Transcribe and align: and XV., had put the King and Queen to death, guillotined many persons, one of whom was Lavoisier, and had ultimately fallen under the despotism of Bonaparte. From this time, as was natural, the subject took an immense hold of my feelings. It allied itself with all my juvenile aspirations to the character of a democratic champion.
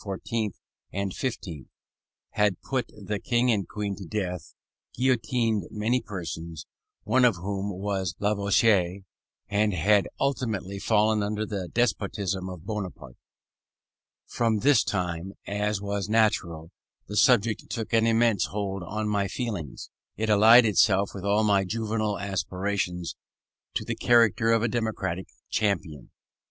and 0.91 1.13
XV., 1.13 1.29
had 2.31 2.59
put 2.63 2.87
the 2.87 3.19
King 3.19 3.51
and 3.51 3.67
Queen 3.69 3.95
to 3.97 4.05
death, 4.07 4.55
guillotined 4.95 5.65
many 5.69 6.01
persons, 6.01 6.65
one 7.03 7.23
of 7.23 7.35
whom 7.35 7.69
was 7.69 8.15
Lavoisier, 8.17 9.01
and 9.47 9.75
had 9.75 10.07
ultimately 10.19 10.79
fallen 10.79 11.21
under 11.21 11.45
the 11.45 11.67
despotism 11.67 12.49
of 12.49 12.65
Bonaparte. 12.65 13.15
From 14.25 14.61
this 14.61 14.83
time, 14.83 15.33
as 15.45 15.79
was 15.79 16.09
natural, 16.09 16.71
the 17.05 17.15
subject 17.15 17.69
took 17.69 17.93
an 17.93 18.07
immense 18.07 18.45
hold 18.45 18.81
of 18.81 19.05
my 19.05 19.27
feelings. 19.27 19.91
It 20.17 20.31
allied 20.31 20.65
itself 20.65 21.11
with 21.13 21.25
all 21.25 21.43
my 21.43 21.63
juvenile 21.63 22.17
aspirations 22.17 23.15
to 23.75 23.85
the 23.85 23.93
character 23.95 24.51
of 24.51 24.63
a 24.63 24.67
democratic 24.67 25.27
champion. 25.51 26.09